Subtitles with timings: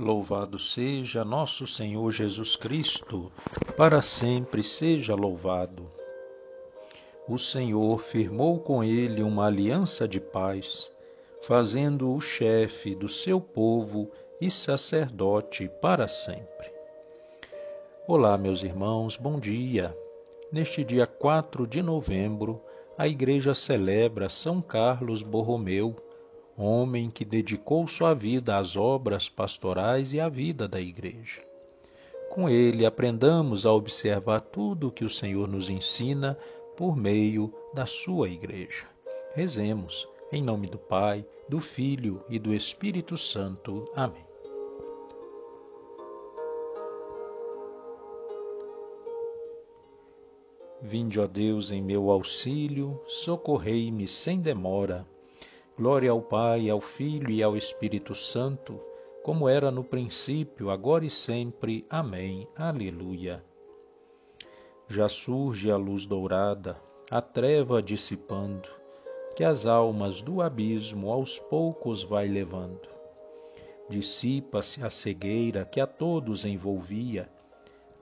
[0.00, 3.30] Louvado seja nosso Senhor Jesus Cristo,
[3.76, 5.90] para sempre seja louvado.
[7.28, 10.90] O Senhor firmou com ele uma aliança de paz,
[11.42, 14.10] fazendo-o chefe do seu povo
[14.40, 16.72] e sacerdote para sempre.
[18.08, 19.94] Olá, meus irmãos, bom dia.
[20.50, 22.58] Neste dia 4 de novembro,
[22.96, 25.94] a Igreja celebra São Carlos Borromeu
[26.62, 31.42] homem que dedicou sua vida às obras pastorais e à vida da Igreja.
[32.30, 36.38] Com ele, aprendamos a observar tudo o que o Senhor nos ensina
[36.76, 38.86] por meio da sua Igreja.
[39.34, 43.90] Rezemos, em nome do Pai, do Filho e do Espírito Santo.
[43.94, 44.24] Amém.
[50.82, 55.06] Vinde, ó Deus, em meu auxílio, socorrei-me sem demora.
[55.80, 58.78] Glória ao Pai, ao Filho e ao Espírito Santo,
[59.22, 61.86] como era no princípio, agora e sempre.
[61.88, 62.46] Amém.
[62.54, 63.42] Aleluia.
[64.86, 66.76] Já surge a luz dourada,
[67.10, 68.68] a treva dissipando,
[69.34, 72.86] que as almas do abismo aos poucos vai levando.
[73.88, 77.26] Dissipa-se a cegueira que a todos envolvia,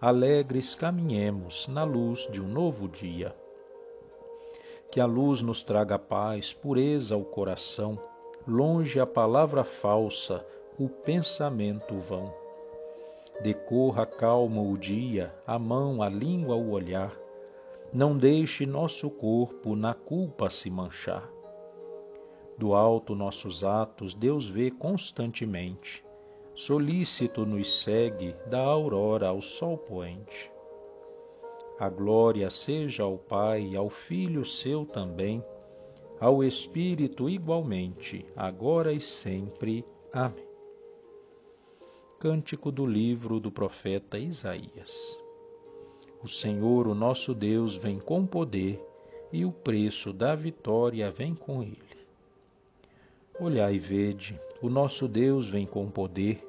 [0.00, 3.32] alegres caminhemos na luz de um novo dia.
[4.90, 7.98] Que a luz nos traga paz, pureza ao coração,
[8.46, 10.44] longe a palavra falsa,
[10.78, 12.32] o pensamento vão.
[13.42, 17.14] Decorra calmo o dia, a mão, a língua, o olhar.
[17.92, 21.30] Não deixe nosso corpo na culpa se manchar.
[22.56, 26.04] Do alto nossos atos Deus vê constantemente.
[26.54, 30.50] Solícito nos segue da aurora ao sol poente.
[31.78, 35.44] A glória seja ao Pai, ao Filho seu também,
[36.18, 39.84] ao Espírito igualmente, agora e sempre.
[40.12, 40.44] Amém.
[42.18, 45.16] Cântico do livro do profeta Isaías.
[46.20, 48.84] O Senhor, o nosso Deus, vem com poder,
[49.32, 51.78] e o preço da vitória vem com ele.
[53.38, 56.44] Olhai e vede, o nosso Deus vem com poder,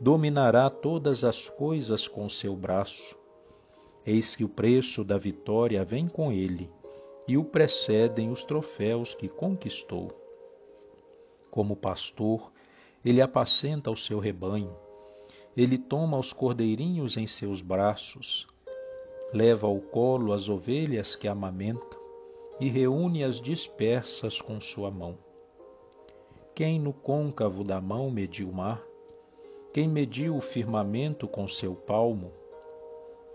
[0.00, 3.19] dominará todas as coisas com seu braço
[4.12, 6.68] Eis que o preço da vitória vem com ele,
[7.28, 10.10] e o precedem os troféus que conquistou.
[11.48, 12.50] Como pastor,
[13.04, 14.74] ele apacenta o seu rebanho,
[15.56, 18.48] ele toma os cordeirinhos em seus braços,
[19.32, 21.96] leva ao colo as ovelhas que amamenta
[22.58, 25.16] e reúne as dispersas com sua mão.
[26.52, 28.82] Quem no côncavo da mão mediu o mar?
[29.72, 32.39] Quem mediu o firmamento com seu palmo?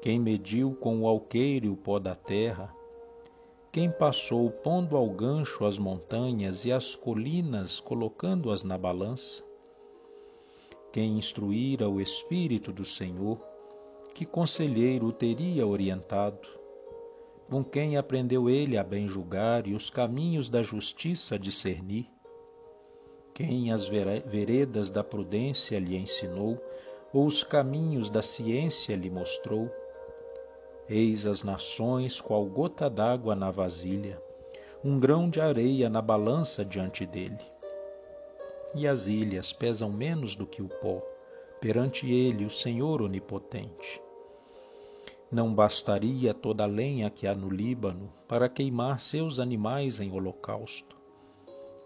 [0.05, 2.71] Quem mediu com o alqueire o pó da terra?
[3.71, 9.43] Quem passou pondo ao gancho as montanhas e as colinas, colocando-as na balança?
[10.93, 13.41] Quem instruíra o Espírito do Senhor?
[14.13, 16.47] Que conselheiro o teria orientado?
[17.49, 22.05] Com quem aprendeu ele a bem julgar e os caminhos da justiça discernir?
[23.33, 26.63] Quem as veredas da prudência lhe ensinou,
[27.11, 29.67] ou os caminhos da ciência lhe mostrou?
[30.87, 34.21] Eis as nações qual gota d'água na vasilha,
[34.83, 37.43] um grão de areia na balança diante dele.
[38.75, 41.01] E as ilhas pesam menos do que o pó,
[41.59, 43.99] perante ele, o Senhor onipotente.
[45.31, 50.95] Não bastaria toda a lenha que há no Líbano para queimar seus animais em holocausto.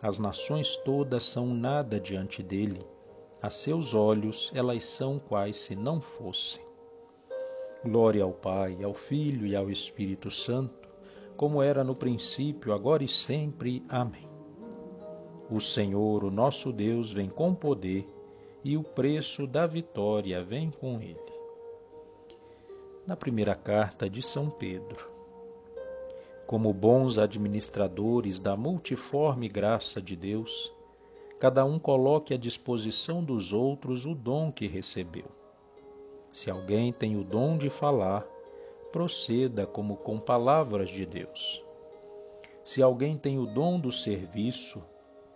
[0.02, 2.86] As nações todas são nada diante dele,
[3.42, 6.69] a seus olhos elas são quais se não fossem.
[7.82, 10.90] Glória ao Pai, ao Filho e ao Espírito Santo,
[11.38, 13.82] como era no princípio, agora e sempre.
[13.88, 14.28] Amém.
[15.50, 18.06] O Senhor, o nosso Deus, vem com poder,
[18.66, 21.32] e o preço da vitória vem com ele.
[23.08, 25.10] Na primeira carta de São Pedro.
[26.46, 30.74] Como bons administradores da multiforme graça de Deus,
[31.40, 35.39] cada um coloque à disposição dos outros o dom que recebeu
[36.32, 38.26] se alguém tem o dom de falar,
[38.92, 41.64] proceda como com palavras de Deus.
[42.64, 44.84] Se alguém tem o dom do serviço,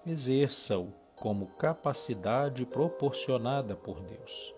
[0.05, 4.53] exerça-o como capacidade proporcionada por Deus,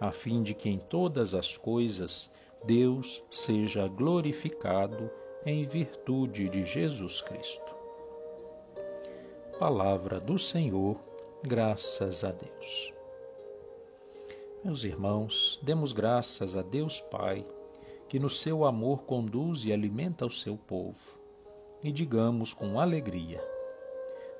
[0.00, 2.32] a fim de que em todas as coisas
[2.64, 5.10] Deus seja glorificado
[5.44, 7.74] em virtude de Jesus Cristo.
[9.58, 10.96] Palavra do Senhor,
[11.42, 12.93] graças a Deus.
[14.64, 17.46] Meus irmãos, demos graças a Deus Pai,
[18.08, 21.18] que no seu amor conduz e alimenta o seu povo,
[21.82, 23.46] e digamos com alegria: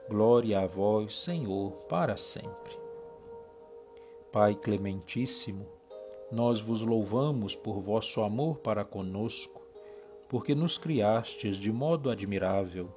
[0.09, 2.75] Glória a vós, Senhor, para sempre.
[4.33, 5.67] Pai Clementíssimo,
[6.33, 9.61] nós vos louvamos por vosso amor para conosco,
[10.27, 12.89] porque nos criastes de modo admirável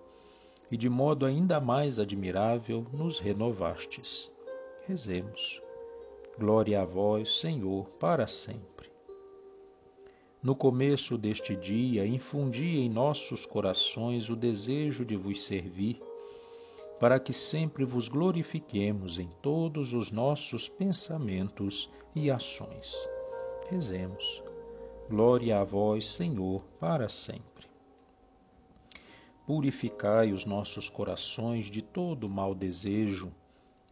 [0.72, 4.32] e de modo ainda mais admirável nos renovastes.
[4.88, 5.67] Rezemos.
[6.40, 8.92] Glória a vós, Senhor, para sempre.
[10.44, 16.00] No começo deste dia, infundi em nossos corações o desejo de vos servir,
[17.00, 23.10] para que sempre vos glorifiquemos em todos os nossos pensamentos e ações.
[23.68, 24.44] Rezemos.
[25.10, 27.66] Glória a vós, Senhor, para sempre.
[29.48, 33.34] Purificai os nossos corações de todo mau desejo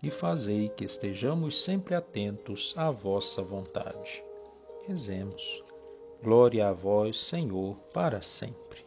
[0.01, 4.23] e fazei que estejamos sempre atentos à vossa vontade.
[4.87, 5.63] Rezemos.
[6.23, 8.85] Glória a vós, Senhor, para sempre.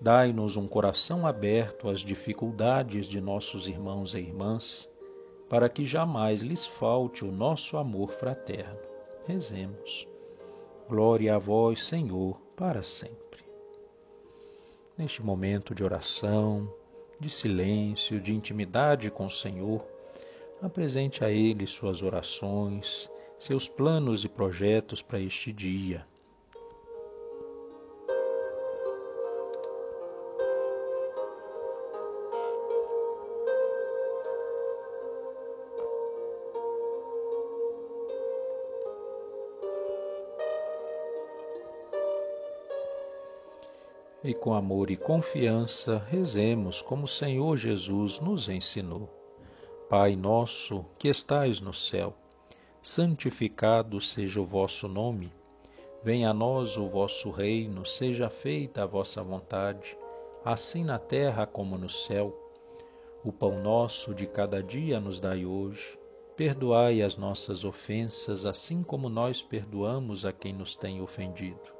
[0.00, 4.90] Dai-nos um coração aberto às dificuldades de nossos irmãos e irmãs,
[5.48, 8.78] para que jamais lhes falte o nosso amor fraterno.
[9.26, 10.08] Rezemos.
[10.88, 13.44] Glória a vós, Senhor, para sempre.
[14.96, 16.72] Neste momento de oração,
[17.20, 19.86] de silêncio, de intimidade com o Senhor,
[20.62, 26.06] apresente a Ele suas orações, seus planos e projetos para este dia.
[44.22, 49.08] E com amor e confiança rezemos como o Senhor Jesus nos ensinou.
[49.88, 52.14] Pai nosso que estais no céu,
[52.82, 55.32] santificado seja o vosso nome.
[56.04, 59.96] Venha a nós o vosso reino, seja feita a vossa vontade,
[60.44, 62.36] assim na terra como no céu.
[63.24, 65.98] O pão nosso de cada dia nos dai hoje.
[66.36, 71.79] Perdoai as nossas ofensas, assim como nós perdoamos a quem nos tem ofendido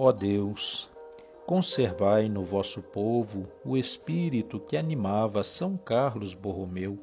[0.00, 0.88] Ó Deus,
[1.44, 6.96] conservai no vosso povo o espírito que animava São Carlos Borromeu,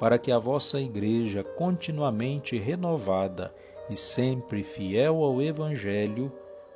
[0.00, 3.54] para que a vossa Igreja, continuamente renovada
[3.88, 6.32] e sempre fiel ao Evangelho,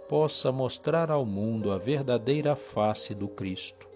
[0.08, 3.88] possa mostrar ao mundo a verdadeira face do Cristo,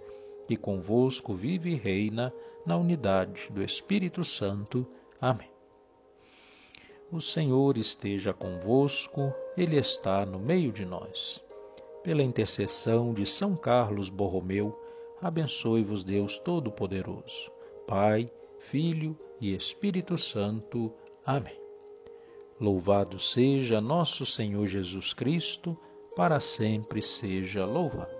[0.48, 2.34] que convosco vive e reina
[2.66, 4.84] na unidade do Espírito Santo.
[5.20, 5.59] Amém.
[7.12, 11.44] O Senhor esteja convosco, Ele está no meio de nós.
[12.04, 14.80] Pela intercessão de São Carlos Borromeu,
[15.20, 17.50] abençoe-vos Deus Todo-Poderoso,
[17.84, 20.92] Pai, Filho e Espírito Santo.
[21.26, 21.60] Amém.
[22.60, 25.76] Louvado seja nosso Senhor Jesus Cristo,
[26.14, 28.19] para sempre seja louvado.